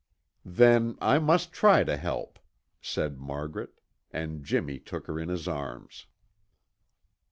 "Then 0.43 0.97
I 0.99 1.19
must 1.19 1.51
try 1.51 1.83
to 1.83 1.95
help," 1.95 2.39
said 2.81 3.19
Margaret, 3.19 3.79
and 4.11 4.43
Jimmy 4.43 4.79
took 4.79 5.05
her 5.05 5.19
in 5.19 5.29
his 5.29 5.47
arms. 5.47 6.07